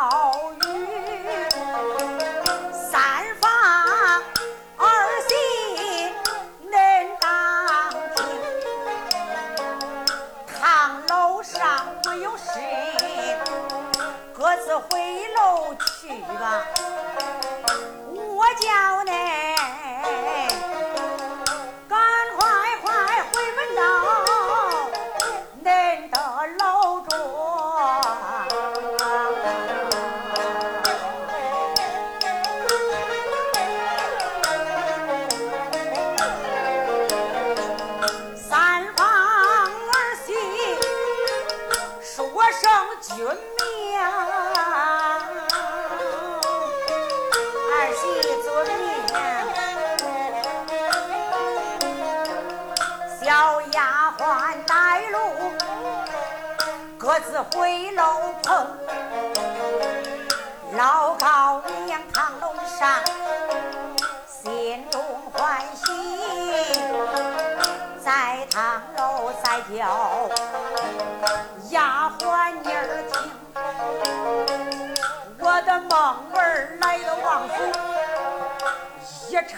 [0.00, 0.69] 好运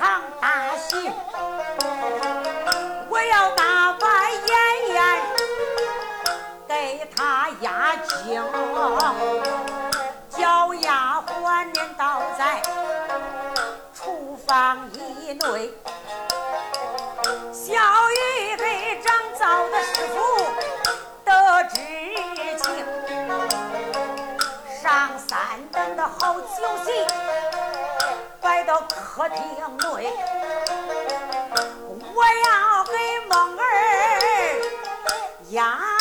[0.03, 1.13] 场大戏，
[3.09, 4.59] 我要打败燕
[4.89, 5.23] 燕，
[6.67, 8.43] 给他压惊，
[10.29, 12.61] 叫丫鬟撵倒在
[13.95, 15.71] 厨房以内。
[17.53, 17.71] 小
[18.11, 20.17] 玉给张造的师傅
[21.25, 21.31] 得
[21.69, 21.79] 知
[22.59, 22.85] 情，
[24.83, 25.39] 上三
[25.71, 26.47] 等的好酒
[26.85, 27.07] 席
[28.41, 29.39] 摆到客厅。
[32.15, 32.93] 我要给
[33.29, 33.61] 梦儿
[35.51, 35.92] 养。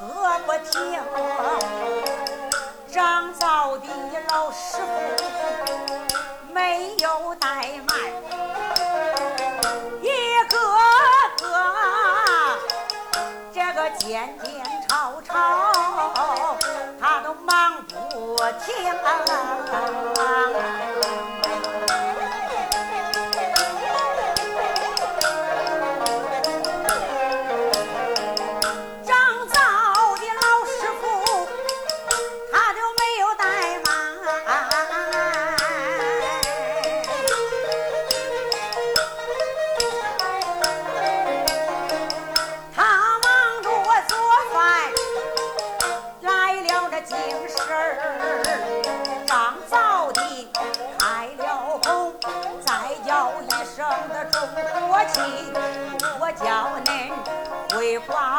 [0.00, 0.06] 喝
[0.46, 0.98] 不停，
[2.90, 3.86] 张造的
[4.30, 4.78] 老师
[5.36, 5.74] 傅
[6.54, 7.98] 没有怠慢，
[10.00, 10.08] 一
[10.48, 10.56] 个
[11.36, 11.44] 个
[13.52, 15.34] 这个尖尖吵吵，
[16.98, 18.90] 他都忙不停。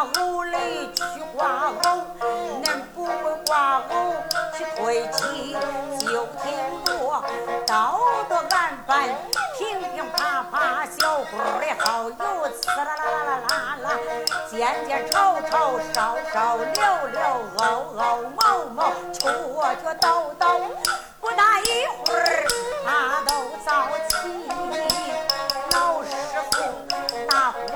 [0.03, 0.57] 我来
[0.94, 2.01] 去挂偶，
[2.63, 2.65] 恁
[2.95, 3.12] 不会
[3.45, 4.13] 挂偶
[4.57, 5.56] 去推起，
[6.00, 6.44] 就听
[6.86, 7.24] 过
[7.68, 9.07] 道多安板。
[9.59, 13.86] 乒乒乓乓，小鬼的好又刺啦啦啦啦啦，
[14.50, 14.51] 尖
[14.88, 16.63] 尖、朝朝烧烧、溜
[17.12, 17.21] 溜、
[17.57, 17.63] 偶
[17.95, 18.01] 偶、
[18.36, 19.30] 毛毛、戳
[19.83, 20.62] 戳、豆豆。
[21.19, 21.63] 不大一
[22.03, 22.44] 会儿，
[22.83, 23.31] 他都
[23.63, 23.69] 早
[24.09, 24.81] 起。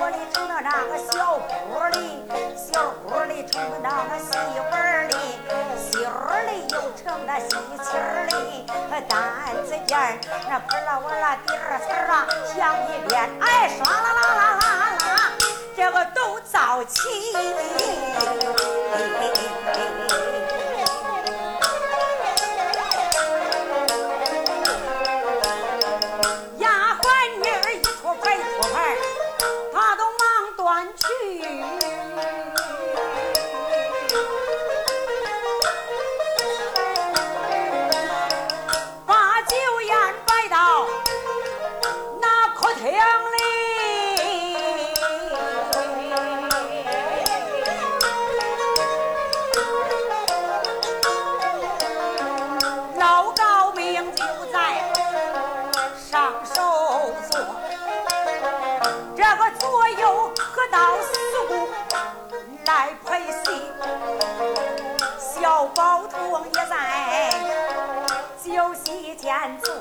[0.09, 2.23] 里盛的那个小锅里，
[2.55, 4.37] 小锅里盛的那个细
[4.71, 5.13] 碗里，
[5.77, 7.87] 细碗里又盛的细气
[8.35, 8.65] 里，
[9.07, 9.13] 担
[9.65, 10.19] 子尖
[10.49, 12.25] 那扑啦哇啦第二次啊
[12.55, 14.63] 响一遍，哎唰啦啦啦啦
[14.97, 15.31] 啦，
[15.75, 16.99] 这个都早起。
[69.25, 69.73] 演坐，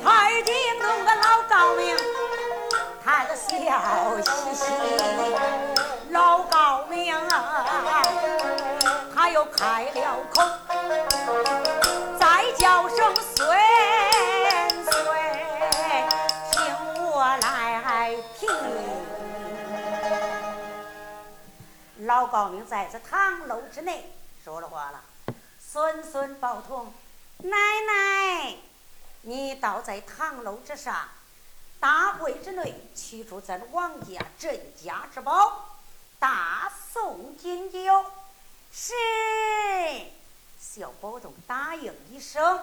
[0.00, 1.96] 彩亭弄个老高明，
[3.04, 3.48] 他个笑
[4.20, 4.64] 嘻嘻，
[6.10, 7.66] 老高明啊，
[9.12, 10.42] 他又开了口，
[12.20, 13.36] 再叫声孙
[14.84, 15.04] 孙，
[16.52, 16.62] 听
[17.10, 18.48] 我来听。
[22.06, 24.12] 老高明在这堂楼之内
[24.44, 25.00] 说了话了
[25.58, 26.92] ：“孙孙报通，
[27.38, 27.50] 奶
[27.86, 28.56] 奶，
[29.22, 31.08] 你倒在堂楼之上。”
[31.80, 35.80] 大柜之内取出咱王家镇家之宝，
[36.20, 38.04] 大宋金雕。
[38.70, 38.92] 是
[40.60, 42.60] 小宝东答应一声。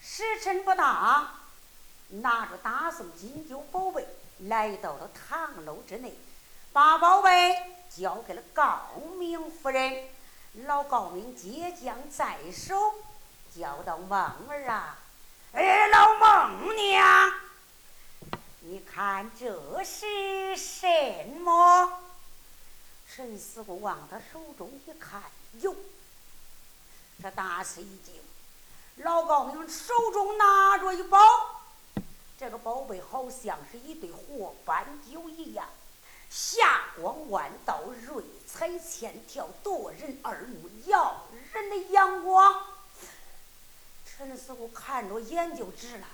[0.00, 1.32] 时辰不大，
[2.08, 4.04] 拿着大宋金雕宝贝
[4.48, 6.18] 来到了堂楼之内，
[6.72, 7.54] 把宝贝
[7.88, 8.80] 交给了高
[9.16, 10.08] 明夫人。
[10.66, 12.74] 老高明接将在手，
[13.58, 14.16] 叫到孟
[14.48, 14.96] 儿啊，
[15.52, 17.32] 哎，老孟娘。
[18.60, 20.86] 你看这是什
[21.40, 22.00] 么？
[23.12, 25.20] 陈四姑往他手中一看，
[25.60, 25.74] 哟，
[27.20, 28.14] 这大吃一惊。
[28.98, 31.18] 老高明手中拿着一包，
[32.38, 35.68] 这个宝贝好像是一对活斑鸠一样，
[36.30, 42.77] 霞光万道，瑞彩千条，夺人耳目，耀人的阳光。
[44.18, 46.06] 陈四姑看着眼就直了。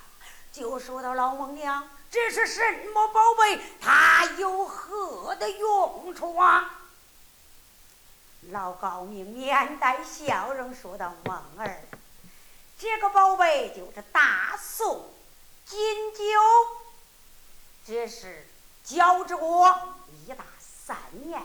[0.51, 3.59] 就说到老孟娘，这是什么宝贝？
[3.81, 6.81] 它有何的用处啊？
[8.51, 11.81] 老高明面带笑容说道：“孟儿，
[12.77, 15.11] 这个宝贝就是大宋
[15.65, 16.21] 金酒，
[17.87, 18.45] 这是
[18.83, 19.75] 交之过
[20.27, 20.95] 一大三
[21.25, 21.41] 年，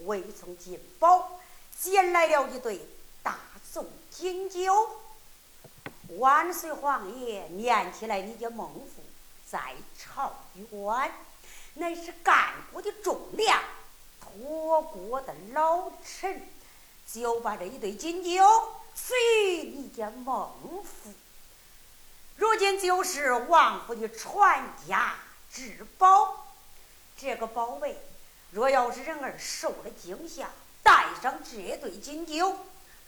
[0.00, 1.40] 未从进宝
[1.80, 2.86] 捡来了一对
[3.22, 4.90] 大宋金酒。”
[6.18, 9.02] 万岁皇爷念起来，你家孟府
[9.48, 11.12] 在朝元，
[11.74, 13.60] 乃是干国的忠良，
[14.20, 16.46] 托国的老臣，
[17.10, 18.44] 就把这一对金酒
[18.94, 20.50] 赐予你家孟
[20.82, 21.12] 府。
[22.36, 25.14] 如今就是王府的传家
[25.50, 26.46] 之宝。
[27.16, 27.96] 这个宝贝，
[28.50, 30.50] 若要是人儿受了惊吓，
[30.82, 32.58] 带上这对金酒，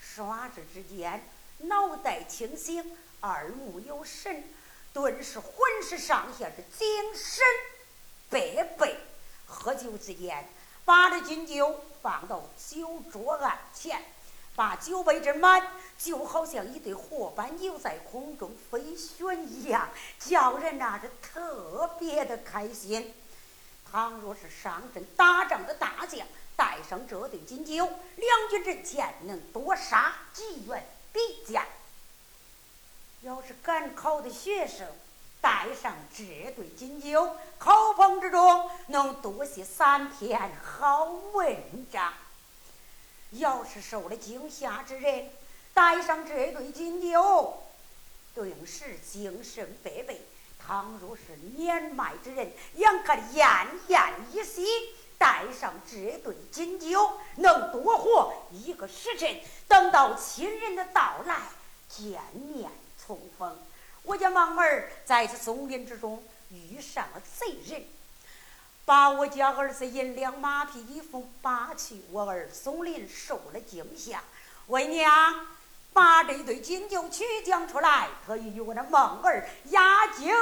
[0.00, 1.26] 唰之之间。
[1.68, 4.44] 脑袋清醒，耳目有神，
[4.92, 5.52] 顿时浑
[5.82, 7.42] 身上下是精神
[8.28, 8.96] 百倍。
[9.46, 10.48] 喝酒之间，
[10.84, 14.02] 把这金酒放到酒桌案前，
[14.56, 15.62] 把酒杯斟满，
[15.98, 23.14] 就好像一对活斑牛在空中飞旋一样，叫人那是特别的开心。
[23.90, 30.84] 倘若是上阵打仗的大将，带上这对金酒，两军阵前能多杀几员。
[31.14, 31.64] 比家，
[33.22, 34.84] 要是赶考的学生
[35.40, 41.56] 带上这对金酒，考棚之中能多写三篇好文
[41.92, 42.12] 章；
[43.30, 45.30] 要是受了惊吓之人
[45.72, 47.62] 带上这对金酒，
[48.34, 50.16] 顿时精神百倍；
[50.58, 54.66] 倘若是年迈之人，眼看奄奄一息。
[55.24, 59.40] 带上这对金酒，能多活一个时辰。
[59.66, 61.38] 等到亲人的到来，
[61.88, 62.70] 见面
[63.02, 63.56] 重逢，
[64.02, 67.86] 我家孟儿在这松林之中遇上了贼人，
[68.84, 74.22] 把我家儿子银两马匹衣服扒去，我儿松林受了惊吓。
[74.66, 75.46] 为娘
[75.94, 80.36] 把这对金酒取将出来，特意与我那孟儿压惊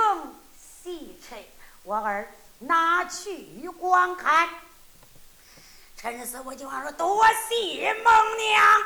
[0.58, 1.38] 细陈。
[1.84, 4.48] 我儿拿去观看。
[6.02, 8.82] 陈师傅就话说：“多谢孟娘。”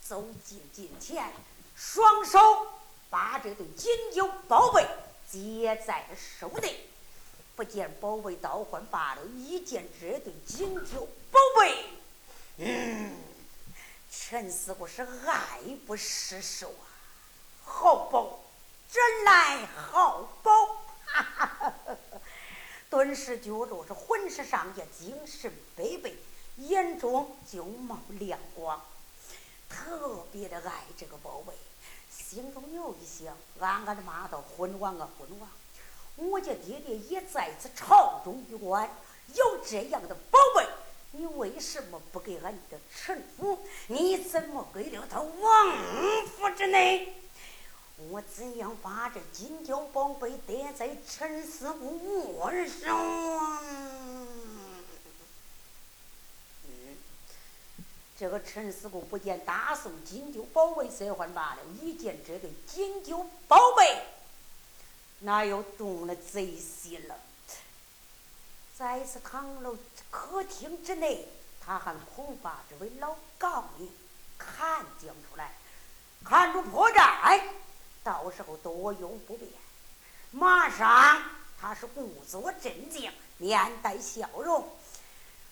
[0.00, 1.30] 走进近前，
[1.76, 2.66] 双手
[3.10, 4.88] 把这对金酒宝贝
[5.30, 6.88] 接在手内。
[7.54, 11.84] 不见宝贝倒换罢了，一见这对金酒宝贝，
[12.56, 13.14] 嗯，
[14.10, 16.88] 陈师傅是爱不释手啊！
[17.62, 18.40] 好宝，
[18.90, 20.50] 真来好宝！
[21.04, 21.96] 哈哈哈哈
[22.88, 26.16] 顿时觉着是浑身上下精神倍倍，
[26.58, 28.80] 眼中就冒亮光。
[29.68, 31.52] 特别的爱这个宝贝，
[32.10, 35.48] 心中有一想，俺俺的妈都：“昏王啊昏王！
[36.16, 38.90] 我家爹爹也在此朝中一官，
[39.34, 40.66] 有这样的宝贝，
[41.12, 43.58] 你为什么不给俺的臣服？
[43.86, 47.14] 你怎么给了他王府之内？
[48.10, 52.96] 我怎样把这金雕宝贝戴在陈师傅腕上？”
[58.18, 64.04] 这个陈师傅不见大宋金锹宝贝色换罢了，一见这对金锹宝贝，
[65.20, 67.14] 那又动了贼心了。
[68.76, 69.76] 在此堂楼
[70.10, 71.28] 客厅之内，
[71.64, 73.88] 他还恐把这位老高明
[74.36, 75.52] 看将出来，
[76.24, 77.40] 看出破绽，
[78.02, 79.48] 到时候多用不便。
[80.32, 81.22] 马上，
[81.60, 84.68] 他是故作镇静，面带笑容，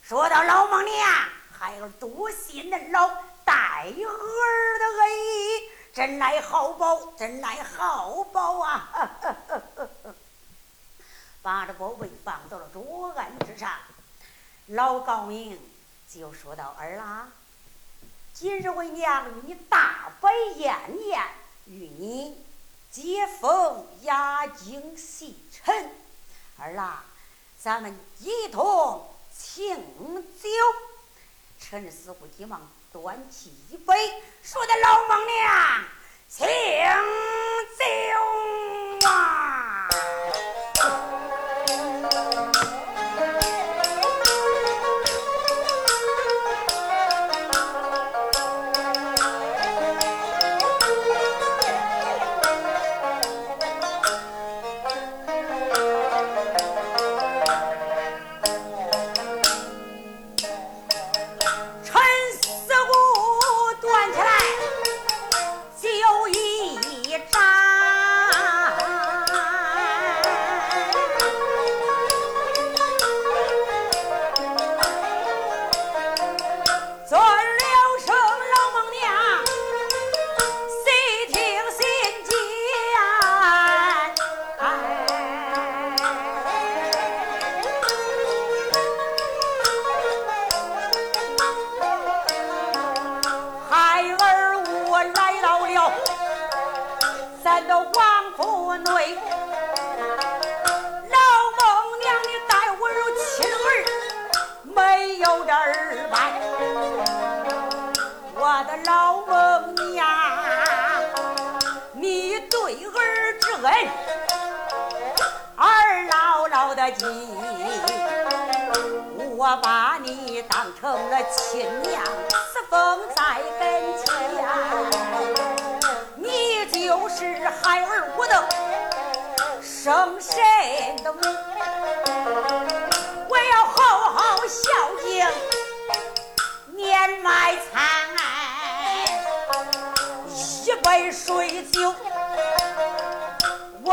[0.03, 1.29] 说到老孟娘。
[1.59, 3.09] 孩儿多谢恁老
[3.45, 9.19] 带儿的恩义，真乃好宝，真乃好宝啊！
[11.41, 13.71] 把这宝贝放到了桌案之上，
[14.67, 15.59] 老高明
[16.13, 17.29] 就说道：“儿啊，
[18.35, 21.23] 今日为娘与你大摆宴宴，
[21.67, 22.45] 与你
[22.91, 25.91] 接风压惊细尘。
[26.59, 27.05] 儿啊，
[27.59, 29.77] 咱们一同庆
[30.43, 30.49] 酒。”
[31.69, 32.61] 陈师傅急忙
[32.93, 33.93] 端起一杯，
[34.41, 35.85] 说的老孟娘，
[36.29, 36.47] 请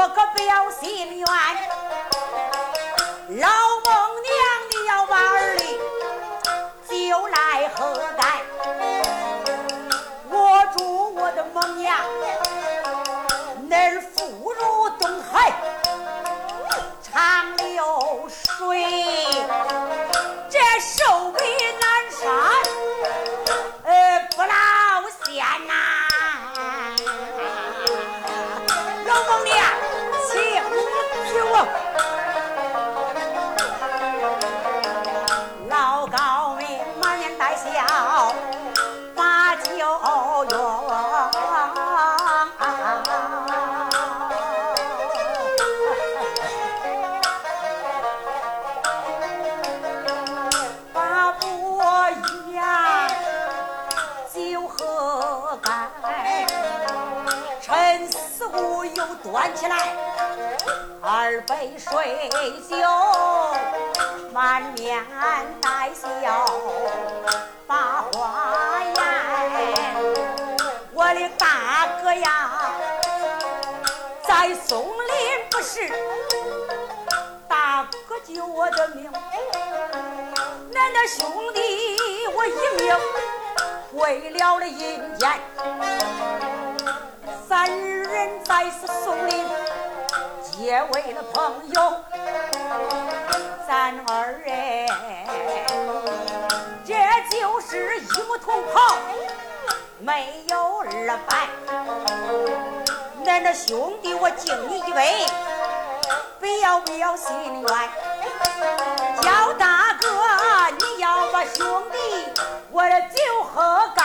[0.04, 1.26] 我可表心愿，
[3.40, 3.48] 老
[3.86, 3.90] 孟
[4.22, 4.30] 娘
[4.70, 5.06] 你要。
[5.06, 5.80] 把儿哩
[6.90, 8.42] 就来何干？
[10.30, 11.96] 我祝我的孟娘
[61.96, 62.88] 杯水酒，
[64.34, 65.06] 满面
[65.62, 66.08] 带笑
[67.68, 68.94] 把话言。
[70.94, 72.52] 我的大哥呀，
[74.28, 75.14] 在松林
[75.52, 75.88] 不是
[77.48, 79.12] 大哥救我的命，
[80.72, 82.50] 恁的兄弟我一
[82.82, 82.96] 命
[83.94, 85.40] 为了了阴间。
[87.48, 89.46] 三人在此松林
[90.64, 91.94] 结为了朋友，
[93.68, 94.88] 咱二人
[96.86, 96.96] 这
[97.30, 98.96] 就是一母同袍，
[100.00, 101.50] 没有二拜。
[103.26, 105.26] 恁这兄弟，我敬你一杯，
[106.40, 107.90] 不要不要心愿。
[109.22, 110.08] 叫大哥，
[110.80, 111.98] 你要把兄弟
[112.72, 114.03] 我的酒喝干。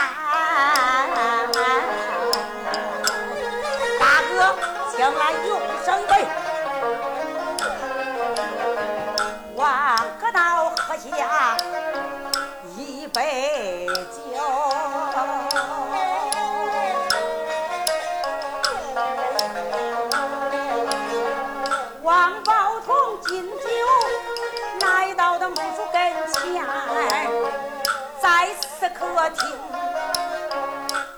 [28.98, 29.46] 客厅，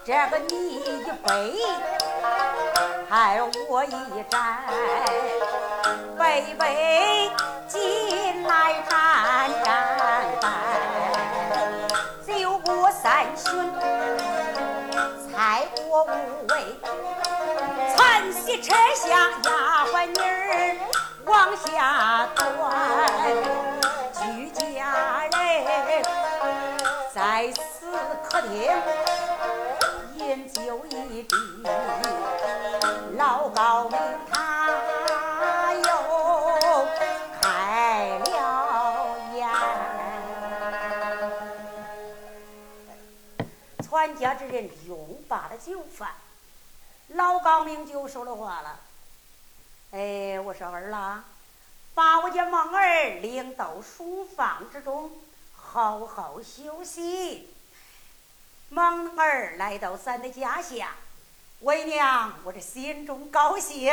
[0.05, 1.29] 这个你一杯。
[3.09, 3.91] 还我一
[4.29, 4.65] 盏，
[6.17, 7.31] 杯杯
[7.67, 9.69] 进来沾沾
[10.41, 10.49] 拜。
[12.27, 13.73] 酒过三巡，
[15.33, 16.53] 菜过五味，
[17.97, 19.09] 餐席撤下，
[19.45, 20.77] 丫鬟女儿
[21.25, 22.41] 往下端。
[24.15, 25.20] 居家
[28.41, 28.57] 此客厅
[30.17, 31.37] 饮酒一滴。
[33.17, 33.99] 老高明
[34.31, 35.83] 他又
[37.41, 38.25] 开了
[39.35, 39.47] 眼，
[43.83, 46.13] 全家之人用罢了酒饭，
[47.09, 48.81] 老高明就说了话了
[49.93, 51.23] ：“哎，我说儿郎，
[51.95, 55.11] 把我家孟儿领到书房之中，
[55.55, 57.55] 好好休息。
[58.71, 60.89] 孟儿来到咱的家乡。”
[61.61, 63.93] 为娘，我这心中高兴。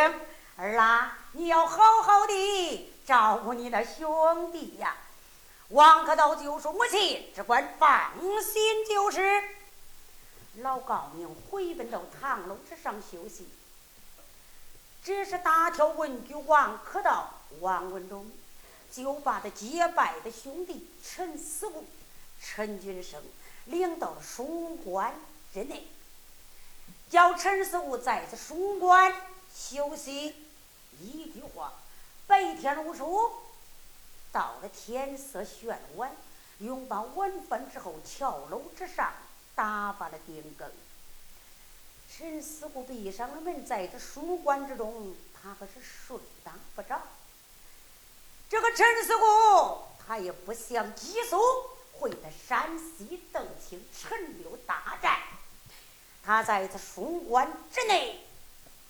[0.56, 4.96] 儿啊，你要好好的照顾你的兄弟呀。
[5.70, 9.44] 王克道就说：“母亲只管放心就是。”
[10.64, 13.50] 老高明回奔到堂楼之上休息。
[15.04, 18.32] 只是大条文举王克道、王文忠，
[18.92, 21.86] 就把他结拜的兄弟陈思公、
[22.42, 23.22] 陈俊生
[23.68, 25.16] 领到了书馆
[25.54, 25.88] 之内。
[27.10, 29.16] 叫陈师傅在这书馆
[29.54, 30.36] 休息。
[31.00, 31.74] 一句话，
[32.26, 33.32] 白天无书，
[34.32, 36.12] 到了天色旋晚，
[36.60, 39.14] 用罢晚饭之后，桥楼之上
[39.56, 40.70] 打发了丁更。
[42.12, 47.00] 陈师傅闭上了门，在这书馆之中，他可是睡当不着。
[48.50, 51.40] 这个陈师傅，他也不想寄宿
[52.00, 55.22] 回到山西邓清陈留大寨。
[56.24, 58.26] 他在这书馆之内，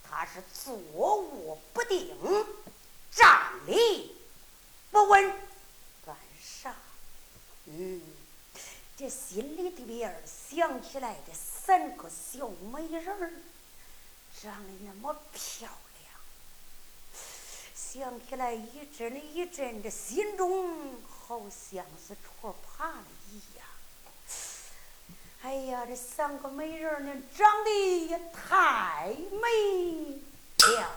[0.04, 2.18] 他是坐卧不定，
[3.12, 4.16] 站立
[4.92, 5.32] 不稳，
[6.06, 6.74] 干啥？
[7.66, 8.02] 嗯，
[8.96, 13.32] 这心里的边儿想起来，这三个小美人儿
[14.42, 17.22] 长得那么漂亮，
[17.76, 20.96] 想起来一阵一阵，这心中
[21.28, 23.68] 好像是戳怕了一样。
[25.44, 27.70] 哎呀，这三个美人呢，长得
[28.08, 30.22] 也太美
[30.74, 30.90] 了。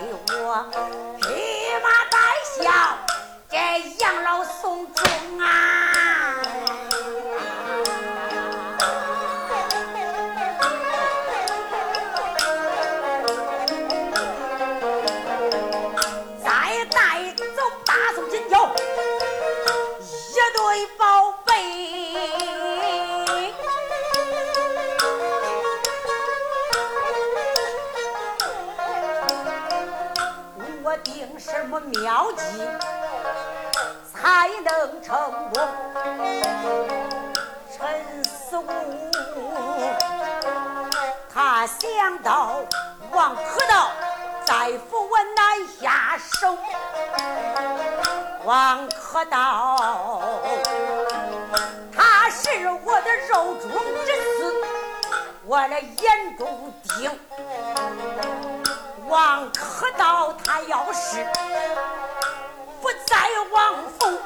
[0.00, 0.64] 给我
[1.20, 1.28] 披
[1.82, 2.16] 麻戴
[2.56, 2.62] 孝
[3.50, 5.71] 给养老送终啊。
[37.74, 39.10] 陈思武，
[41.32, 42.60] 他想到
[43.10, 43.90] 王可道
[44.44, 46.56] 在府文南下手，
[48.44, 50.40] 王可道
[51.96, 52.48] 他是
[52.84, 53.70] 我的肉中
[54.04, 54.54] 之刺，
[55.44, 57.18] 我的眼中钉。
[59.08, 61.26] 王可道他要是
[62.80, 64.18] 不在王府。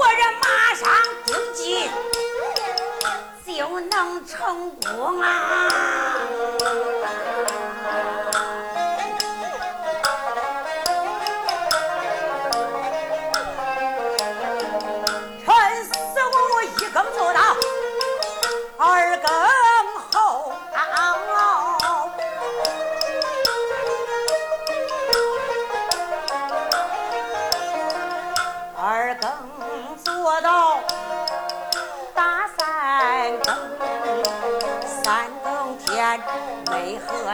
[0.00, 0.88] 我这马上
[1.26, 1.90] 定计
[3.58, 6.09] 就能成功啊！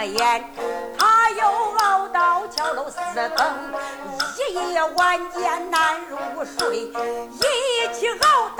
[0.04, 0.44] 眼，
[0.98, 1.46] 他又
[1.78, 2.98] 熬到桥楼四
[3.36, 3.46] 更，
[4.36, 8.50] 一夜晚间难入睡，一起熬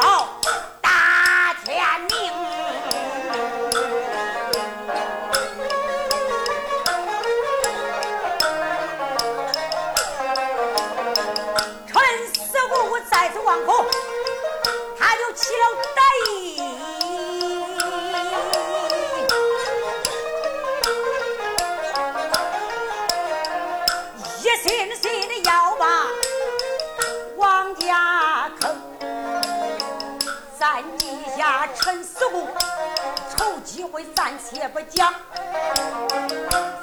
[34.15, 35.15] 暂且不讲，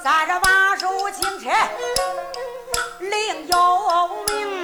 [0.03, 1.49] 咱这马术警车
[2.99, 4.63] 另有名，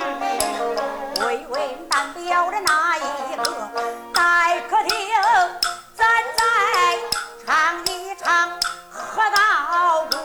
[1.26, 3.44] 巍巍单表的那一个
[4.14, 4.98] 待客厅，
[5.96, 6.08] 咱
[6.38, 6.98] 再
[7.46, 8.60] 唱一唱
[8.90, 10.18] 喝道歌，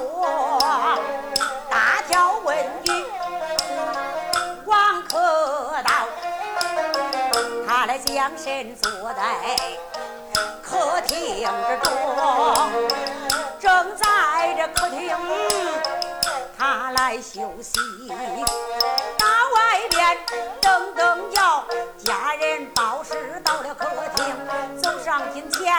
[1.71, 3.05] 大挑问语
[4.67, 5.91] 王可道，
[7.67, 9.94] 他来将身坐在。
[11.05, 11.93] 客厅之中，
[13.61, 15.15] 正在这客厅，
[16.57, 17.79] 他来休息。
[19.19, 20.17] 大外边
[20.63, 21.63] 噔噔摇，
[21.99, 23.87] 家人报时到了客
[24.17, 25.71] 厅，走上厅前，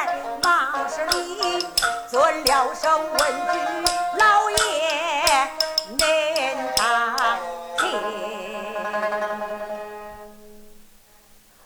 [0.44, 1.66] 忙施礼，
[2.08, 3.20] 尊了声问
[3.52, 3.60] 句，
[4.20, 4.58] 老爷
[5.90, 5.98] 您
[6.78, 7.18] 当
[7.80, 7.84] 听。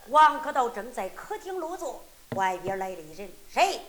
[0.08, 2.02] 王可道正在客厅落座。
[2.36, 3.82] 外边来了一人，谁？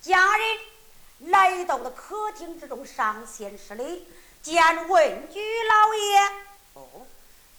[0.00, 4.06] 家人来到了客厅之中，上前施礼，
[4.42, 6.18] 见文举老爷。
[6.74, 7.06] 哦，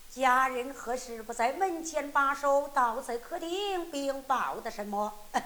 [0.10, 5.14] 家人何时不在门前把守，倒在客厅禀报的什么？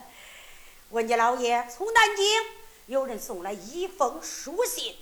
[0.90, 2.26] 问家老爷，从南京
[2.86, 4.96] 有人送来一封书信，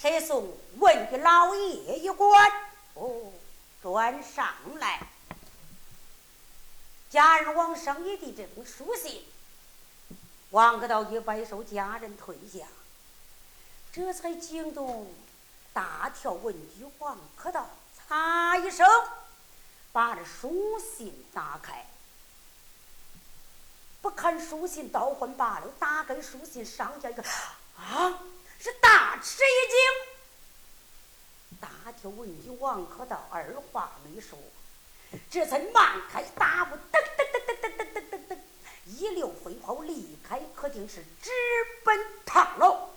[0.00, 2.50] 特送文家老爷一官。
[2.94, 3.32] 哦，
[3.82, 4.46] 转上
[4.78, 5.00] 来。
[7.10, 9.22] 家人往上一递这封书信，
[10.52, 12.66] 王克道也摆手家人退下，
[13.90, 15.10] 这才惊动
[15.72, 18.86] 大跳文举王克道，擦一声，
[19.92, 21.86] 把这书信打开。
[24.02, 25.68] 不看书信，倒换罢了。
[25.78, 27.22] 打开书信，上下一个，
[27.78, 28.18] 啊，
[28.58, 31.58] 是大吃一惊。
[31.60, 34.38] 大跳文举王克道二话没说，
[35.30, 37.81] 这才慢开大步，噔噔噔噔噔噔。
[39.02, 41.30] 一溜飞跑离开客厅，是直
[41.82, 42.90] 奔堂楼。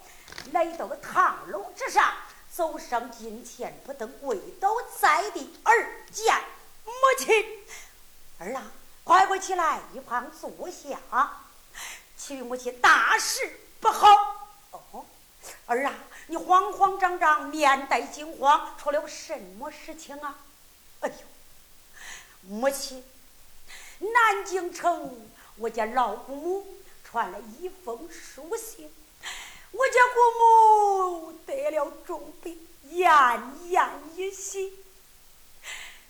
[0.51, 2.13] 来到了堂楼之上，
[2.51, 6.39] 走上近前，不等跪倒在地，而见
[6.85, 7.65] 母亲
[8.37, 8.71] 儿啊。
[9.03, 10.99] 快快起来，一旁坐下。
[12.15, 14.07] 其母亲大事不好。
[14.69, 15.05] 哦，
[15.65, 15.93] 儿啊，
[16.27, 20.37] 你慌慌张张，面带惊慌，出了什么事情啊？
[20.99, 21.15] 哎呦，
[22.47, 23.03] 母亲，
[23.99, 26.67] 南京城我家老姑母
[27.03, 28.91] 传了一封书信，
[29.71, 33.39] 我家姑母得了重病，奄
[33.69, 34.73] 奄一息。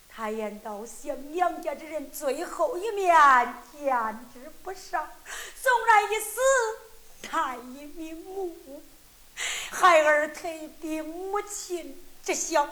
[0.08, 3.14] 他言道：“想娘家之人最后一面
[3.72, 5.08] 见之不上，
[5.62, 6.40] 纵然一死，
[7.22, 8.82] 他一名目。
[9.70, 12.68] 孩儿推禀母亲，这小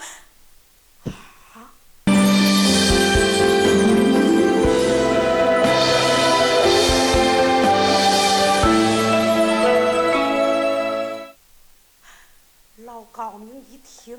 [14.05, 14.19] 就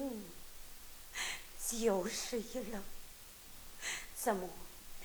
[2.07, 2.81] 是一愣，
[4.15, 4.49] 怎么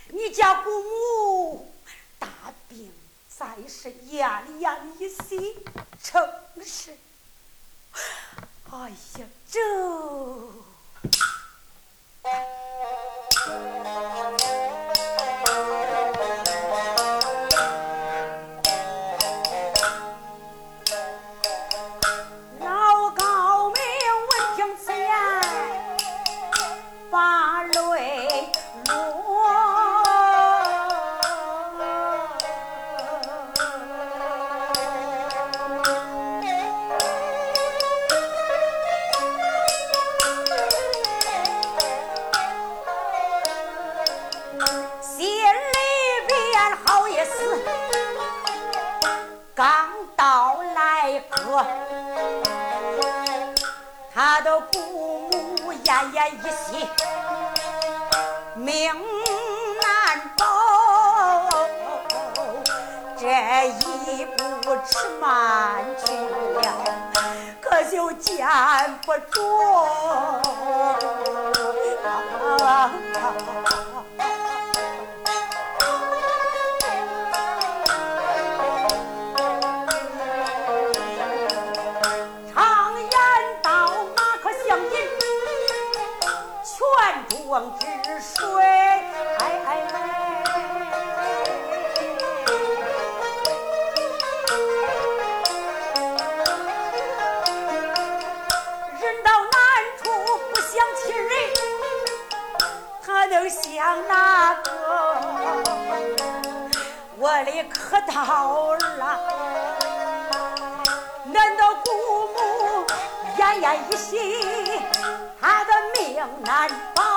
[0.08, 1.74] 你家姑母
[2.18, 2.90] 大病
[3.28, 4.60] 在是奄里
[4.98, 5.54] 一些
[6.02, 6.26] 撑
[6.64, 6.96] 事？
[8.70, 8.96] 哎呀，
[9.50, 9.60] 这。
[64.92, 66.12] 是慢去
[66.58, 66.60] 了，
[67.60, 68.46] 可就见
[69.06, 70.40] 不着。
[108.06, 109.20] 到了
[111.24, 111.90] 难的姑
[112.34, 112.86] 母
[113.38, 114.80] 奄奄一息
[115.40, 117.09] 他的命难保？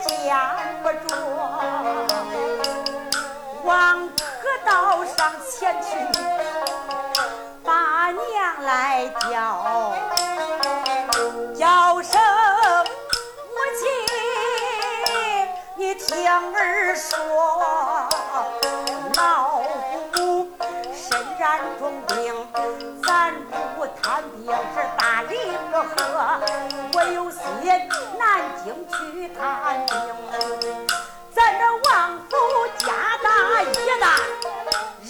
[0.00, 0.36] 见
[0.82, 1.16] 不着，
[3.64, 4.10] 往河
[4.64, 5.88] 道上前去，
[7.64, 9.94] 把娘来叫。
[11.56, 12.20] 叫声
[13.50, 13.82] 母亲，
[15.76, 16.06] 你听
[16.54, 17.16] 儿说，
[19.16, 19.60] 老
[20.14, 20.48] 母
[20.94, 22.48] 身染重病，
[23.04, 23.34] 咱
[23.76, 25.36] 不贪兵是大运
[25.72, 25.86] 和。
[27.68, 29.94] 南京去探病，
[31.34, 32.36] 咱这王府
[32.78, 32.86] 家
[33.22, 33.28] 大
[33.60, 33.68] 业
[34.00, 34.04] 大，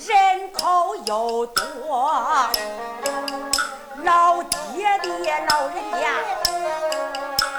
[0.06, 1.60] 人口又多，
[4.02, 6.02] 老爹爹老人家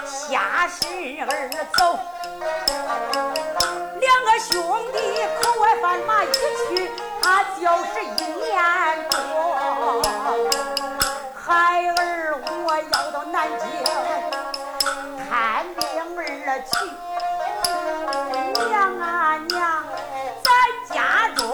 [0.04, 0.84] 下世
[1.22, 1.30] 儿
[1.78, 1.98] 走，
[4.00, 4.52] 两个兄
[4.92, 4.98] 弟
[5.40, 6.26] 口外贩马一
[6.68, 6.90] 去，
[7.22, 8.06] 他就是一
[8.38, 8.48] 年
[9.08, 9.14] 多，
[11.34, 11.98] 孩儿
[12.64, 13.64] 我要到南京。
[15.60, 15.84] 看病
[16.16, 16.24] 儿
[16.64, 16.72] 去，
[18.70, 19.84] 娘啊娘，
[20.42, 20.48] 咱
[20.88, 21.44] 家中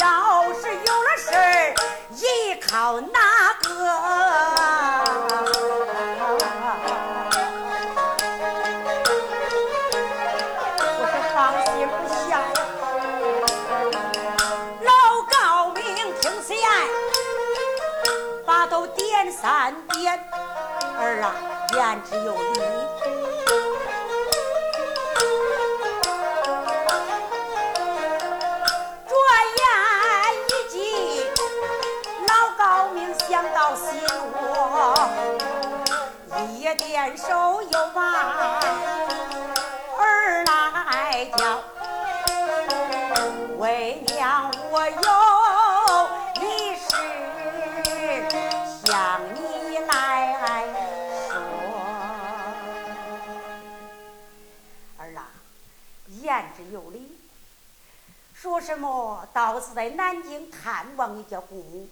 [0.00, 1.72] 要是有了事儿，
[2.10, 3.68] 依靠哪个？
[10.98, 11.94] 我是放心不
[12.28, 12.44] 下呀。
[14.82, 14.90] 老
[15.30, 15.38] 高
[15.70, 15.80] 明
[16.20, 16.68] 听此言，
[18.44, 20.18] 把头点三点。
[21.00, 21.34] 儿啊，
[21.74, 22.60] 言之有理。
[29.08, 29.12] 转
[29.56, 29.62] 眼
[30.46, 31.24] 一记，
[32.28, 33.88] 老高明想到心
[34.34, 35.08] 窝，
[36.58, 38.02] 一点手又把
[58.50, 61.88] 说什么倒是在南京探望你家姑母，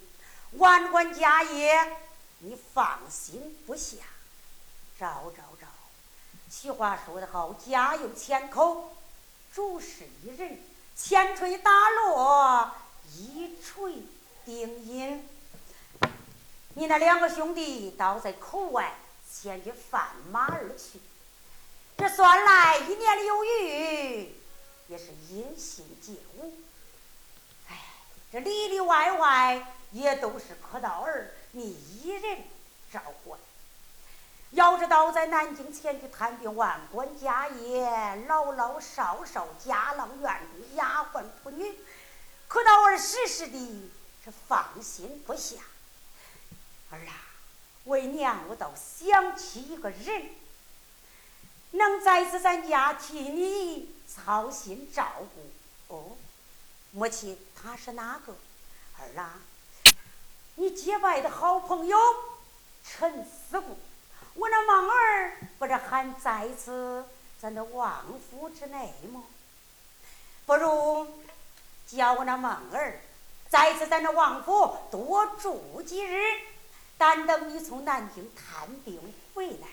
[0.54, 1.96] 万贯家业，
[2.40, 3.98] 你放心不下。
[4.98, 5.68] 找找找，
[6.50, 8.92] 俗话说得好，家有千口，
[9.54, 10.59] 主事一人。
[10.96, 12.72] 千锤打落
[13.16, 14.02] 一锤
[14.44, 15.28] 定音。
[16.74, 18.96] 你那两个兄弟倒在口外
[19.32, 21.00] 前去贩马而去，
[21.96, 24.34] 这算来一年有余，
[24.89, 26.53] 也是因心皆无。
[27.68, 27.76] 哎，
[28.32, 31.72] 这里里外外也都是可道儿，你
[32.03, 32.39] 一人
[32.93, 33.39] 照管。
[34.53, 41.74] 要知道，在南京前去探病，万贯家业，老老少少，家郎院工，丫鬟仆女，
[42.47, 43.91] 可道儿时时的
[44.24, 45.57] 是放心不下。
[46.91, 47.12] 儿啊，
[47.84, 50.30] 为娘我倒想起一个人，
[51.72, 55.94] 能在此咱家替你操心照顾。
[55.94, 56.16] 哦，
[56.90, 58.34] 母亲，他是哪个？
[58.98, 59.38] 儿啊，
[60.56, 61.96] 你结拜的好朋友
[62.84, 63.78] 陈思顾。
[64.34, 67.04] 我那孟儿不是还在此
[67.40, 69.22] 咱的王府之内吗？
[70.46, 71.06] 不如
[71.86, 73.00] 叫我那孟儿
[73.48, 76.20] 在此咱的王府多住几日，
[76.96, 79.68] 但等你从南京探病回来，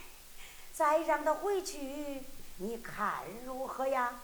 [0.73, 2.23] 再让他回去，
[2.57, 4.19] 你看如何呀？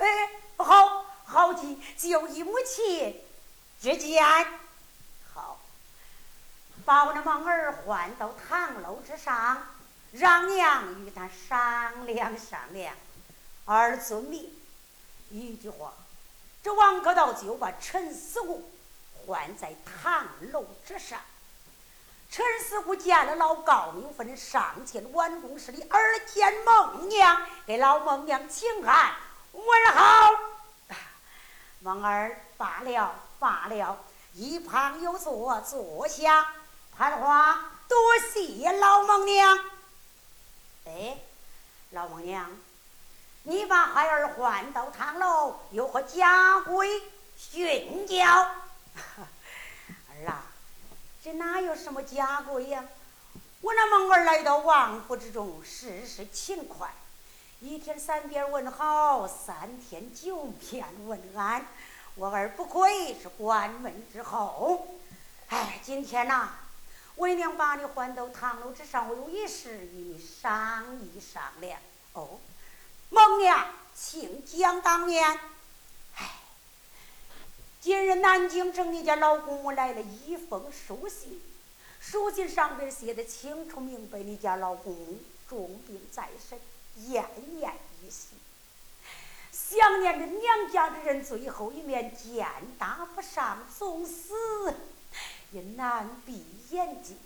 [0.00, 3.22] 哎，好，好计，就依母亲
[3.80, 4.24] 之见。
[6.86, 9.64] 把我那孟儿唤到堂楼之上，
[10.12, 12.94] 让娘与他商量商量。
[13.66, 14.50] 二遵命。
[15.28, 15.92] 一句话，
[16.64, 18.72] 这王可道就把陈思虎
[19.14, 21.20] 唤在堂楼之上。
[22.30, 29.14] 陈思虎见了老高明分，上前挽弓施礼，而见孟娘，给老孟娘请安，
[29.52, 30.30] 问好。
[31.80, 33.98] 孟儿罢了罢了，
[34.34, 36.46] 一旁有座，坐下。
[36.96, 37.98] 看话，多
[38.32, 39.58] 谢老孟娘。
[40.84, 41.18] 哎，
[41.90, 42.50] 老孟娘，
[43.44, 47.02] 你把孩儿唤到堂楼，有何家规
[47.38, 48.26] 训教？
[48.26, 48.54] 儿
[50.26, 50.44] 啊，
[51.24, 52.84] 这哪有什么家规呀？
[53.62, 56.92] 我那孟儿来到王府之中，事事勤快，
[57.62, 61.66] 一天三遍问好，三天九遍问安。
[62.14, 64.88] 我儿不愧是关门之后。
[65.48, 66.54] 哎，今天呐。
[67.16, 71.78] 为娘把你唤到堂楼之上，我有一事与你商议商量。
[72.14, 72.38] 哦，
[73.10, 75.38] 孟娘，请讲当面。
[76.16, 76.38] 唉，
[77.78, 81.42] 今日南京城你家老姑母来了一封书信，
[82.00, 84.96] 书信上边写的清楚明白，你家老公
[85.46, 86.58] 重病在身，
[87.08, 87.24] 奄
[87.60, 87.72] 奄
[88.02, 88.28] 一息，
[89.52, 92.46] 想念着娘家的人最后一面见
[92.78, 94.34] 打不上，纵死。
[95.52, 97.18] 也难闭眼睛。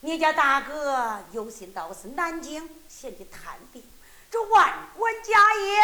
[0.00, 3.84] 你家大哥有心到是南京前去探病，
[4.28, 5.80] 这万贯家业，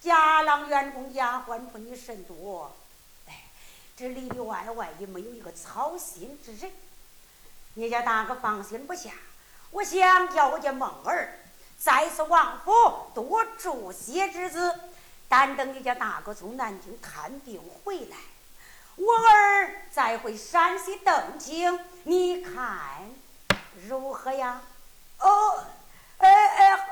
[0.00, 2.74] 家郎员工丫鬟仆女甚多，
[3.28, 3.44] 哎，
[3.96, 6.72] 这里里外外也没有一个操心之人。
[7.74, 9.12] 你家大哥放心不下，
[9.70, 11.38] 我想叫我家梦儿
[11.84, 12.70] 在此王府
[13.14, 14.80] 多住些日子，
[15.28, 18.16] 但等你家大哥从南京看病回来。
[18.96, 23.12] 我儿再回山西登京，你看
[23.86, 24.62] 如何呀？
[25.18, 25.62] 哦，
[26.16, 26.88] 哎哎，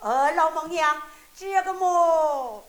[0.00, 1.00] 呃，老孟娘，
[1.34, 2.62] 这个么？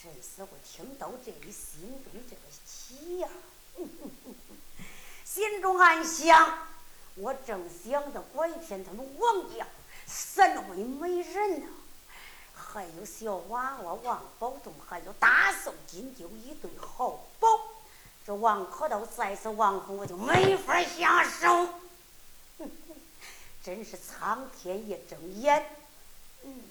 [0.00, 3.28] 陈师傅听到这里，心中这个气呀，
[5.24, 6.68] 心中暗想：
[7.16, 9.66] 我正想着拐骗他们王家
[10.08, 11.66] 三位美人呢，
[12.54, 17.48] 还有小娃娃王宝栋，还有大宋金锹一对好宝。
[18.26, 21.68] 这王可道再次王府，我就没法下手。
[23.62, 25.64] 真是苍天一睁眼，
[26.42, 26.62] 嗯，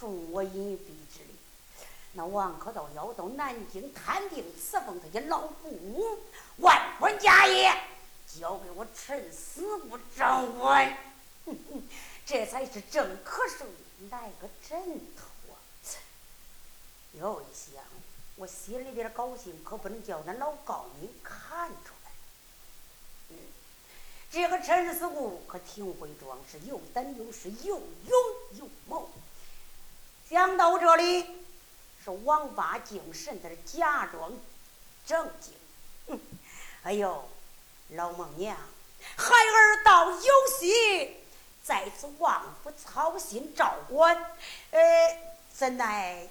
[0.00, 1.34] 助我一臂之力。
[2.12, 6.18] 那王可道要到南京探定赐封他的老姑
[6.56, 7.70] 万官家业，
[8.26, 10.96] 交给我陈死不掌管。
[12.28, 13.64] 这才是正可受
[14.10, 14.78] 来个枕
[15.16, 15.56] 头啊！
[17.14, 17.82] 又一想。
[18.36, 22.10] 我心里边高兴，可不能叫那老高明看出来。
[23.30, 23.36] 嗯，
[24.30, 28.20] 这个陈思固可挺会装，是又胆又识，又勇
[28.58, 29.10] 又谋。
[30.28, 31.24] 想到这里，
[32.04, 34.30] 是王八精神在这假装
[35.06, 35.54] 正经。
[36.08, 36.20] 嗯，
[36.82, 37.26] 哎呦，
[37.92, 38.54] 老孟娘，
[39.16, 41.16] 孩儿倒有心，
[41.98, 44.16] 是王府操心照管，
[44.70, 45.18] 呃，
[45.52, 46.26] 怎奈。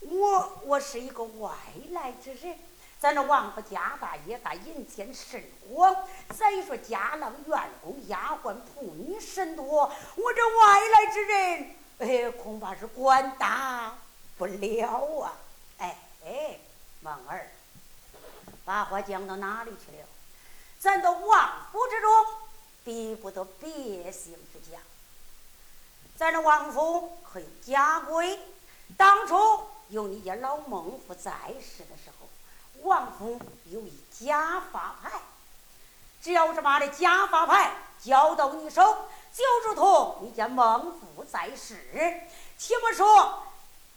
[0.00, 1.52] 我我是一个外
[1.90, 2.58] 来之人，
[2.98, 5.94] 咱这王府家大业大，银钱甚广。
[6.36, 9.82] 再说家郎、员工、丫鬟、仆女甚多，
[10.16, 13.96] 我这外来之人，哎，恐怕是管大
[14.36, 15.32] 不了啊！
[15.78, 16.58] 哎哎，
[17.00, 17.48] 孟儿，
[18.64, 20.06] 把话讲到哪里去了？
[20.80, 22.26] 咱到王府之中，
[22.82, 24.78] 比不得别姓之家。
[26.16, 28.38] 咱这王府可有家规，
[28.96, 29.36] 当初。
[29.88, 32.26] 有你家老孟父在世的时候，
[32.88, 35.20] 王府有一假发牌，
[36.22, 38.82] 只要是把这假发牌交到你手，
[39.34, 41.76] 就如同你家孟父在世。
[42.56, 43.42] 且莫说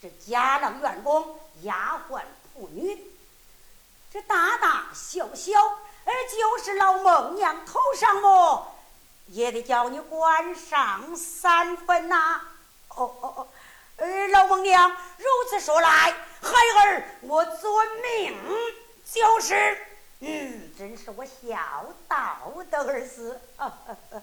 [0.02, 2.20] 这家当员工、丫鬟
[2.54, 3.10] 仆女，
[4.12, 5.54] 这大大小小，
[6.04, 8.75] 而就是老孟娘头上么，
[9.28, 12.42] 也得叫你官上三分呐！
[12.90, 13.48] 哦哦哦。
[13.98, 15.90] 呃，老孟娘，如此说来，
[16.42, 16.52] 孩
[16.86, 18.38] 儿我遵命
[19.10, 19.88] 就是。
[20.20, 23.40] 嗯，真是我孝道的儿子。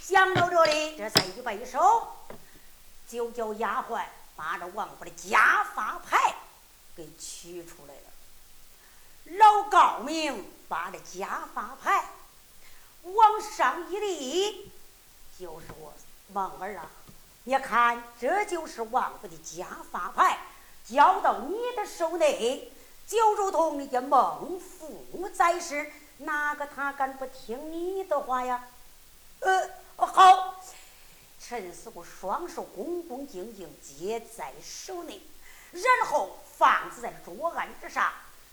[0.00, 2.08] 想到这里，这才一摆手，
[3.08, 4.04] 就叫丫鬟
[4.36, 6.34] 把这王府的家法牌
[6.94, 9.38] 给取出来了。
[9.38, 12.04] 老高明把这家法牌
[13.04, 14.72] 往上一立，
[15.38, 15.92] 就是我
[16.32, 16.90] 孟儿啊。
[17.44, 20.38] 你看，这就是王府的家法牌，
[20.88, 22.72] 交到你的手内，
[23.06, 28.66] 就如同那家孟父在世，哪个他敢不听你的话呀？
[29.40, 30.62] 呃，好。
[31.46, 35.20] 陈师傅双手恭恭敬敬接在手内，
[35.72, 38.10] 然后放置在桌案之上，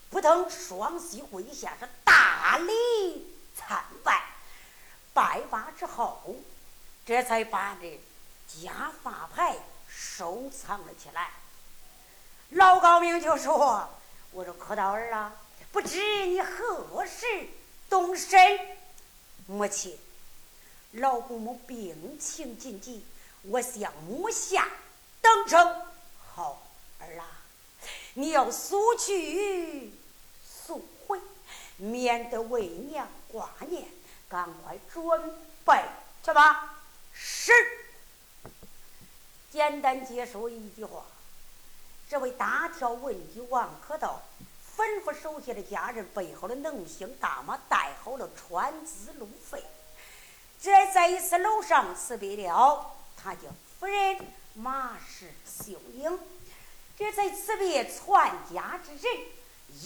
[0.10, 4.30] 扑腾双膝跪下，是大礼参拜。
[5.14, 6.36] 拜罢之后，
[7.05, 7.99] 这才把这。
[8.62, 9.55] 假发牌
[9.88, 11.30] 收藏了起来。
[12.49, 13.89] 老高明就说
[14.34, 15.34] ：“我说柯道儿啊，
[15.72, 17.26] 不知你何时
[17.89, 18.59] 动身？
[19.47, 19.97] 母亲，
[20.91, 23.05] 老姑母病情紧急，
[23.43, 24.68] 我向母下
[25.22, 25.82] 等成。
[26.36, 26.62] 好
[26.99, 27.26] 儿啊，
[28.16, 29.93] 你要速去
[30.45, 31.18] 速回，
[31.78, 33.88] 免得为娘挂念。
[34.32, 35.03] 赶快准
[35.65, 35.84] 备
[36.23, 36.77] 去吧。”
[37.13, 37.51] 是。
[39.51, 41.03] 简单结束一句话，
[42.09, 44.21] 这位大条文举王可道
[44.77, 49.61] 吩咐手下的家人备好了能行大马，带好了船资路费。
[50.61, 53.39] 这在一次楼上辞别了他的
[53.77, 54.17] 夫人
[54.53, 56.17] 马氏秀英，
[56.97, 58.05] 这才辞别全
[58.53, 59.25] 家之人。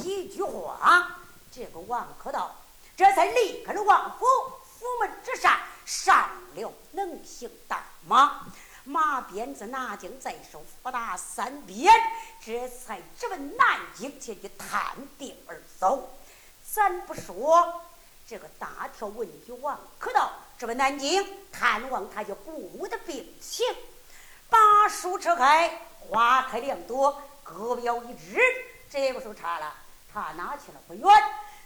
[0.03, 1.21] 一句话，
[1.51, 2.55] 这个王可道
[2.95, 4.25] 这才离开了王府，
[4.63, 8.45] 府门之上上了能行大马。
[8.87, 11.91] 马鞭子拿经在手，不打三鞭，
[12.39, 16.07] 这才直奔南京前去探病而走。
[16.71, 17.81] 咱不说
[18.27, 23.65] 这个大条文举王可道直奔南京探望他家姑母的病情，
[24.49, 28.39] 把书扯开，花开两朵，各表一枝。
[28.87, 29.73] 这个时候差了，
[30.13, 31.03] 他哪去了不远？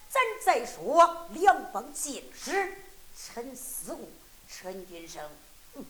[0.09, 2.81] 咱再说两方进士，
[3.15, 4.11] 陈思武、
[4.49, 5.21] 陈君生。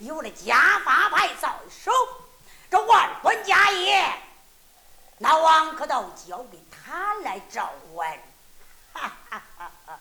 [0.00, 1.92] 有了家法牌在手，
[2.68, 4.12] 这万官家业，
[5.18, 8.18] 那王可道交给他来照管。
[8.92, 9.42] 哈哈
[9.86, 10.00] 哈！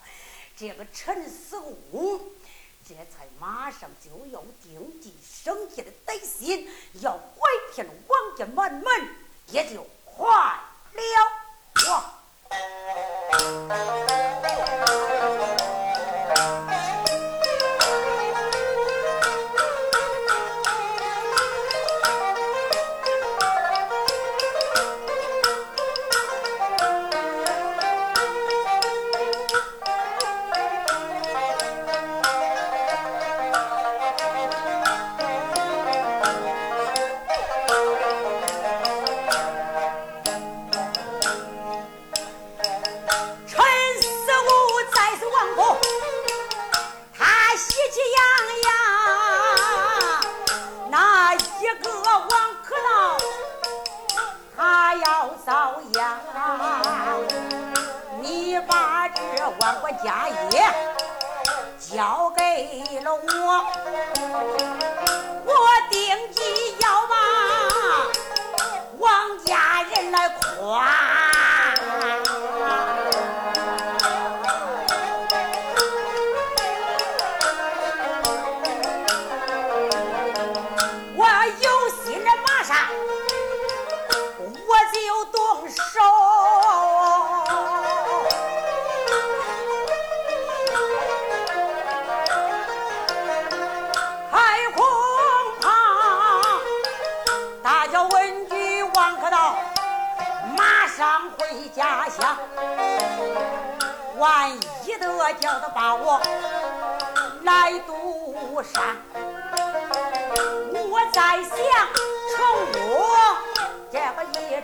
[0.58, 1.62] 这个陈思
[1.92, 2.20] 公
[2.88, 6.68] 这才马上就要定计生计的歹心，
[7.02, 9.16] 要拐骗王家满门，
[9.48, 11.39] 也就快了。
[13.50, 13.99] Música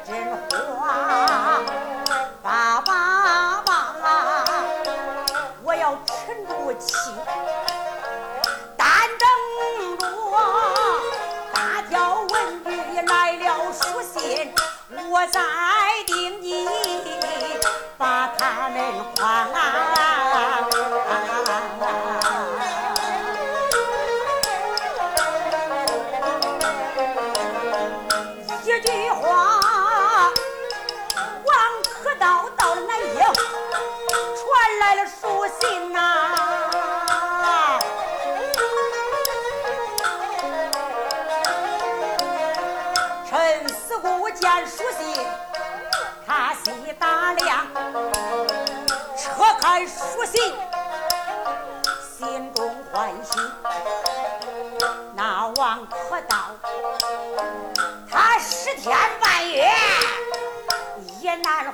[0.05, 0.54] 直接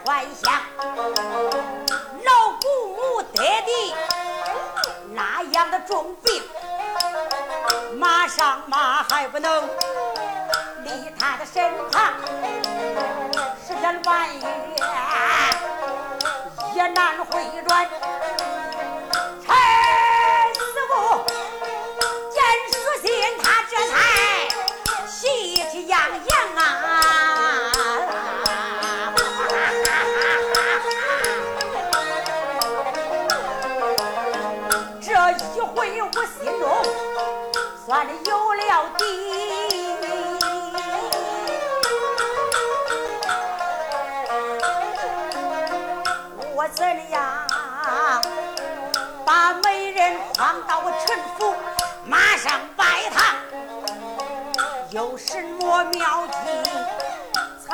[0.04, 0.52] 幻想。
[2.24, 3.96] 老姑母得的
[5.14, 6.42] 那样的重病，
[7.98, 9.68] 马上马还不能
[10.84, 12.14] 离他的身旁。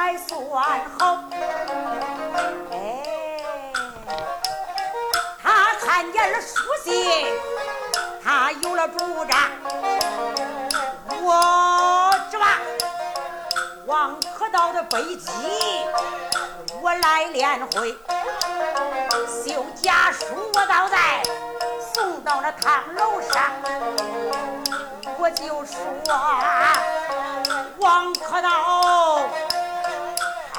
[0.07, 0.39] 还算
[0.97, 1.19] 好
[2.71, 3.03] 哎
[5.43, 7.25] 他看见了书信
[8.23, 9.37] 他有了主张
[11.21, 12.57] 我这把
[13.85, 15.29] 王可到的碑记
[16.81, 17.91] 我来炼灰
[19.43, 21.21] 修假书我倒在
[21.93, 23.51] 送到了堂楼上
[25.19, 25.77] 我就说
[27.79, 29.19] 王可道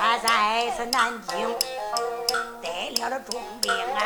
[0.01, 1.57] 他在这南京
[2.63, 4.01] 得了了重病啊，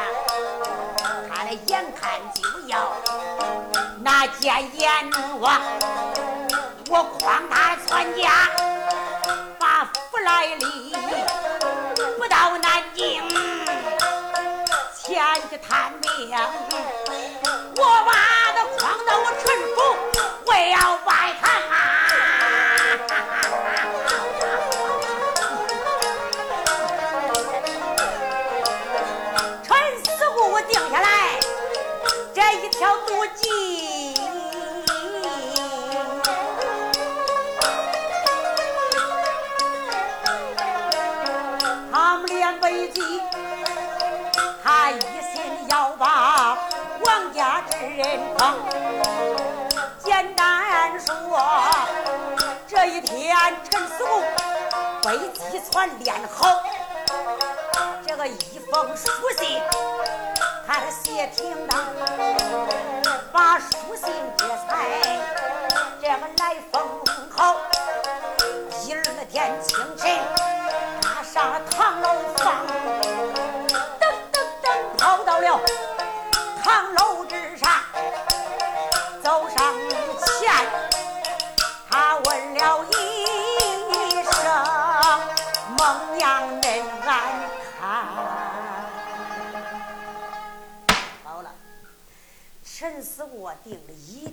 [1.28, 2.96] 他的眼看就要
[4.00, 5.60] 那见阎王，
[6.88, 8.48] 我诓他全家
[9.58, 10.94] 把福来哩，
[12.16, 13.28] 不到南京
[14.96, 16.34] 前去探病，
[17.76, 18.12] 我把
[18.54, 19.44] 他诓到我城
[19.76, 19.78] 府，
[20.46, 22.01] 我要拜堂啊。
[44.62, 46.56] 他一心要把
[47.04, 48.54] 王家之人坑。
[50.04, 51.40] 简单说，
[52.66, 53.36] 这一天
[53.70, 54.22] 陈四公
[55.02, 56.60] 飞机传练好，
[58.06, 59.60] 这个一封书信。
[60.66, 61.78] 他写停当，
[63.32, 65.18] 把书信这才
[66.00, 66.81] 这个来封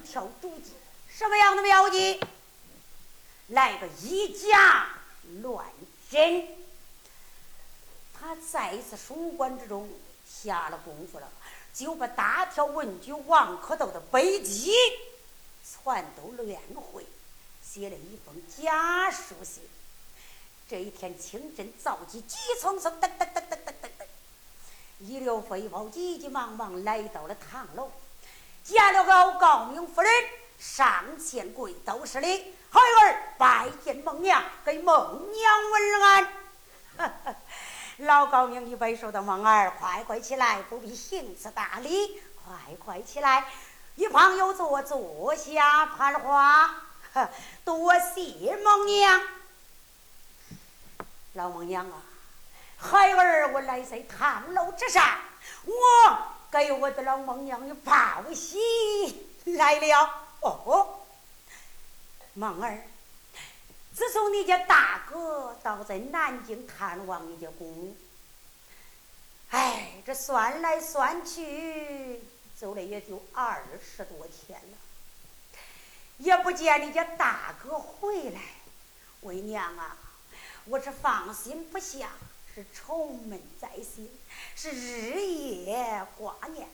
[0.09, 0.71] 条毒计，
[1.07, 2.19] 什么样的妙计？
[3.49, 4.89] 来个以假
[5.43, 5.65] 乱
[6.09, 6.47] 真。
[8.19, 9.87] 他在一次书馆之中
[10.27, 11.31] 下了功夫了，
[11.73, 14.73] 就把大条文举王可斗的笔记
[15.63, 17.05] 全都练会，
[17.63, 19.61] 写了一封假书信。
[20.67, 24.05] 这一天清晨早起，急匆匆，噔噔噔噔噔噔噔，
[24.99, 27.91] 一溜飞跑，急急忙忙来到了堂楼。
[28.69, 30.11] 见了个高明夫人，
[30.59, 37.35] 上前跪都施礼，孩儿拜见孟娘，给孟娘问安。
[38.05, 43.47] 老高明一摆手道：“孟儿，快快起来，不必行此大礼，快快起来。
[43.95, 46.75] 一旁有座，坐下攀话。
[47.65, 49.19] 多谢孟娘。
[51.33, 52.03] 老孟娘啊，
[52.77, 55.03] 孩儿我来在堂楼之上，
[55.65, 56.17] 我。”
[56.51, 58.57] 给我的老孟娘的报喜
[59.45, 60.99] 来了哦，
[62.33, 62.87] 孟儿，
[63.93, 67.95] 自从你家大哥到在南京探望你家公，
[69.49, 72.23] 哎，这算来算去，
[72.57, 74.77] 走了也就二十多天了，
[76.17, 78.41] 也不见你家大哥回来，
[79.21, 79.97] 为娘啊，
[80.65, 82.09] 我是放心不下。
[82.55, 84.09] 是愁闷在心，
[84.61, 86.67] 是日夜挂念。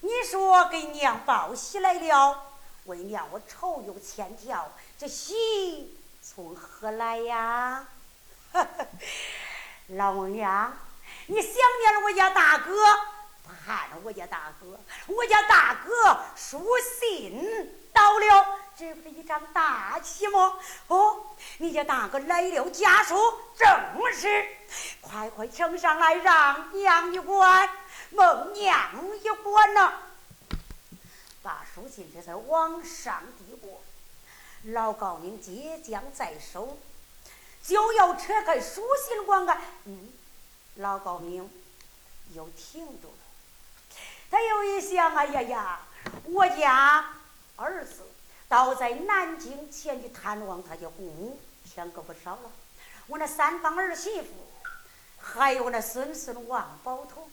[0.00, 2.42] 你说给娘报喜来了，
[2.86, 7.86] 为娘我愁有千条，这喜从何来呀？
[9.88, 10.72] 老娘，
[11.26, 12.72] 你想念了我家大哥，
[13.44, 16.66] 盼了我家大哥，我家大哥书
[16.98, 18.58] 信到了。
[18.78, 20.58] 这不是一张大旗吗？
[20.88, 21.24] 哦，
[21.56, 23.16] 你家大哥来了家书，
[23.56, 23.66] 正
[24.12, 24.46] 是，
[25.00, 27.70] 快快呈上来，让娘一观，
[28.10, 28.90] 孟娘
[29.22, 29.94] 一管呐。
[31.42, 33.80] 把书信这才往上递过，
[34.64, 36.76] 老高明即将在手，
[37.62, 40.12] 就要扯开书信光看，嗯，
[40.74, 41.50] 老高明
[42.34, 43.96] 又停住了。
[44.30, 45.80] 他又一想，哎呀呀，
[46.24, 47.06] 我家
[47.56, 48.02] 儿子。
[48.48, 52.50] 倒在南京前去探望他家姑母，天可不少了。
[53.08, 54.28] 我那三房儿媳妇，
[55.18, 57.28] 还有那孙孙王宝通，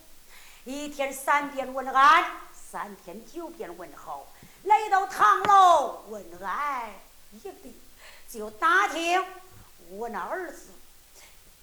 [0.63, 4.27] 一天三遍问安，三天九遍问候。
[4.63, 6.89] 来到堂楼问安
[7.31, 7.79] 一毕，
[8.29, 9.23] 就打听
[9.89, 10.69] 我那儿子，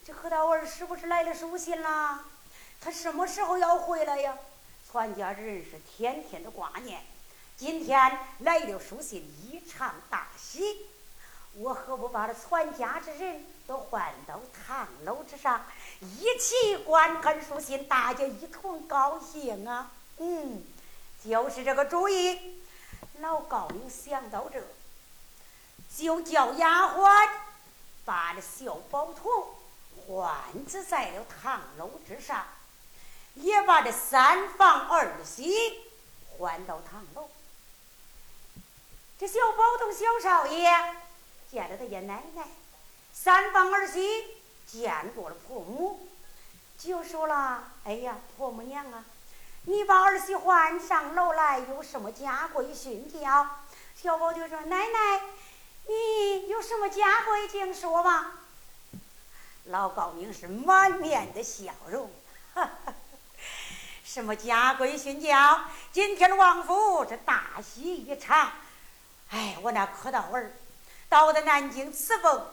[0.04, 2.20] 这和他儿是不是来了书信了？
[2.80, 4.36] 他什么时候要回来呀？
[4.92, 7.00] 全家人是天天的挂念。
[7.60, 10.86] 今天来了书信，一场大喜。
[11.52, 15.66] 我何不把这全家之人都唤到堂楼之上，
[16.00, 19.90] 一起观看书信，大家一同高兴啊！
[20.16, 20.64] 嗯，
[21.22, 22.62] 就是这个主意。
[23.18, 24.62] 老高明想到这，
[25.94, 27.28] 就叫丫鬟
[28.06, 29.28] 把这小宝图
[30.06, 30.34] 换
[30.66, 32.42] 置在了堂楼之上，
[33.34, 35.78] 也把这三房二媳
[36.38, 37.28] 换到堂楼。
[39.20, 40.66] 这小宝同小少爷
[41.50, 42.42] 见了他家奶奶，
[43.12, 44.24] 三房儿媳
[44.66, 46.08] 见过了婆母，
[46.78, 49.04] 就说了：“哎呀，婆母娘啊，
[49.64, 53.46] 你把儿媳唤上楼来，有什么家规训教？”
[53.94, 55.20] 小宝就说：“奶奶，
[55.86, 58.32] 你有什么家规，请说吧。”
[59.68, 62.10] 老高明是满面的笑容，
[62.54, 62.94] 哈哈，
[64.02, 65.60] 什么家规训教？
[65.92, 68.50] 今天的王府这大喜一场。
[69.30, 70.50] 哎，我那磕道儿
[71.08, 72.46] 到的南京辞奉，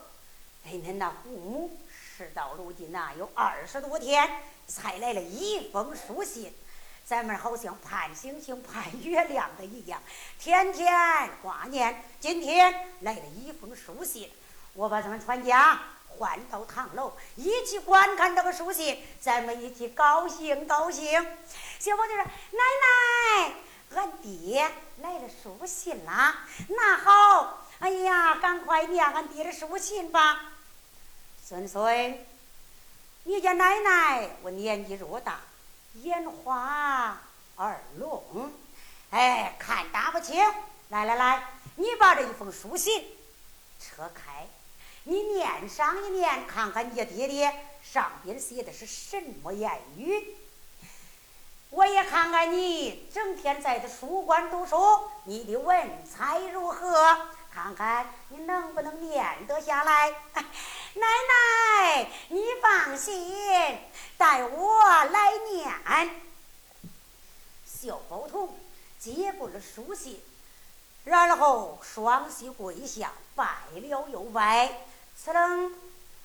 [0.65, 4.29] 哎，恁那姑母事到如今呐，有二十多天
[4.67, 6.53] 才来了一封书信，
[7.03, 9.99] 咱们好像盼星星盼月亮的一样，
[10.39, 10.93] 天天
[11.41, 12.03] 挂念。
[12.19, 12.71] 今天
[13.01, 14.31] 来了一封书信，
[14.73, 21.11] 我把咱们全家唤到堂楼，一起观看这个书信，咱们一起高兴高兴。
[21.79, 22.23] 小宝就说
[22.53, 22.61] ：“奶
[23.41, 23.53] 奶，
[23.95, 24.69] 俺爹
[25.01, 26.35] 来了书信啦，
[26.67, 30.51] 那好，哎呀，赶快念俺爹的书信吧。”
[31.43, 32.25] 孙孙，
[33.23, 35.39] 你家奶奶我年纪若大。
[36.03, 37.19] 眼花
[37.55, 38.51] 耳聋，
[39.09, 40.39] 哎，看打不清。
[40.89, 43.17] 来来来，你把这一封书信
[43.79, 44.47] 扯开，
[45.05, 50.36] 你念上一念，看看你爹爹上边写的是什么言语。
[51.69, 54.77] 我也看看你整天在这书馆读书，
[55.25, 57.27] 你的文采如何？
[57.51, 60.09] 看看你能不能念得下来。
[60.93, 61.07] 奶
[61.83, 63.77] 奶，你放心。
[64.17, 66.11] 待我来念。
[67.65, 68.57] 小包童
[68.97, 70.23] 接过了书信，
[71.03, 74.85] 然后双膝跪下，拜了又拜，
[75.21, 75.75] 呲楞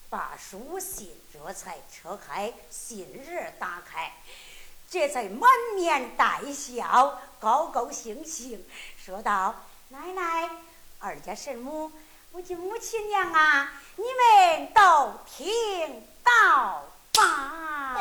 [0.08, 4.12] 把书信这才扯开，信纸打开，
[4.92, 8.62] 这才满面带笑，高高兴兴
[9.02, 9.54] 说道
[9.88, 10.50] ：“奶奶，
[10.98, 11.90] 二家神母，
[12.30, 16.82] 我的母亲娘啊，你们都听到。”
[17.14, 17.96] 吧。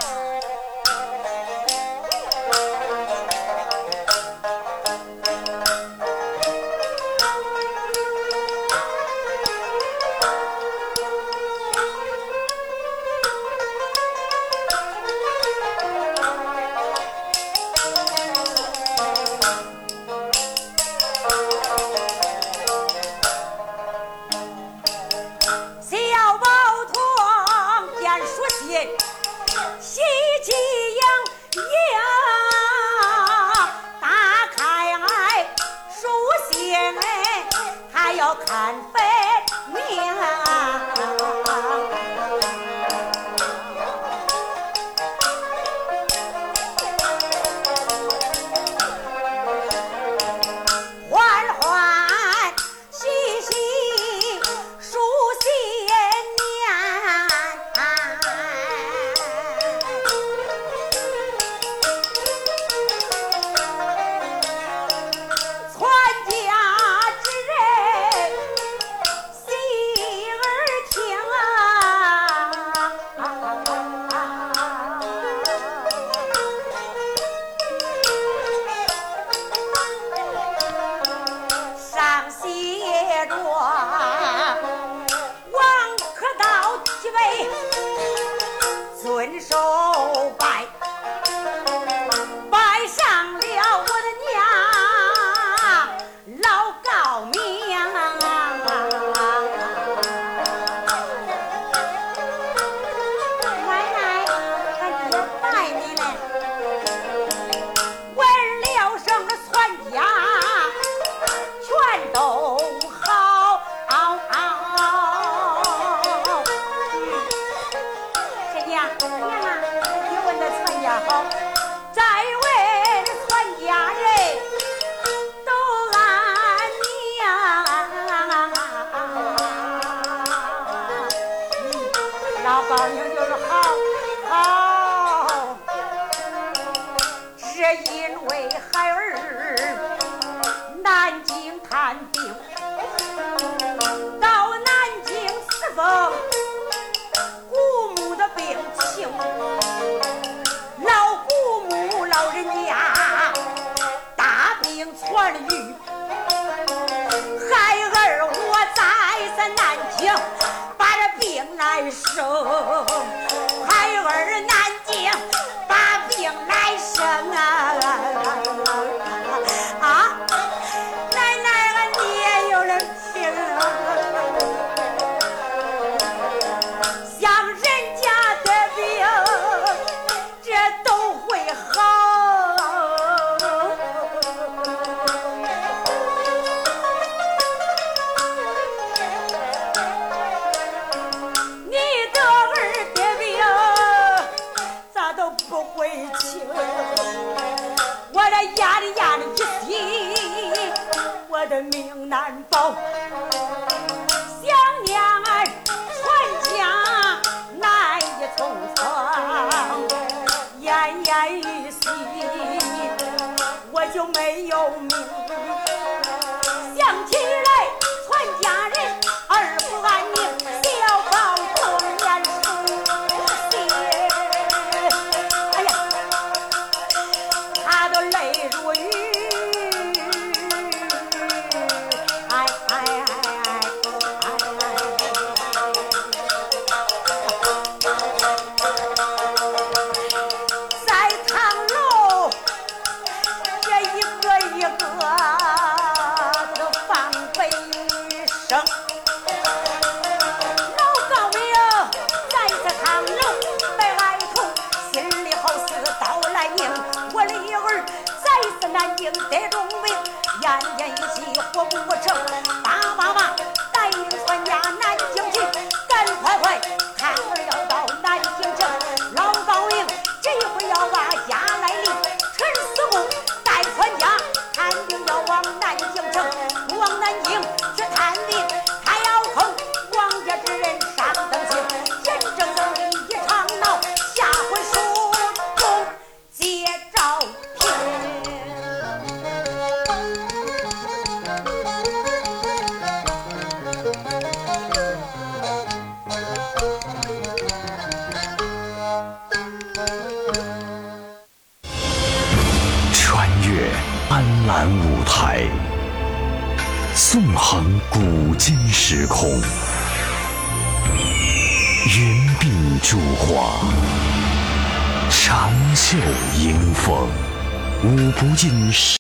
[214.70, 215.01] 没有